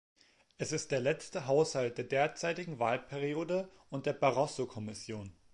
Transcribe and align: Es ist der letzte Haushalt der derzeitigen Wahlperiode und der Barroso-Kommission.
Es 0.57 0.71
ist 0.71 0.89
der 0.89 0.99
letzte 0.99 1.45
Haushalt 1.45 1.99
der 1.99 2.05
derzeitigen 2.05 2.79
Wahlperiode 2.79 3.69
und 3.91 4.07
der 4.07 4.13
Barroso-Kommission. 4.13 5.31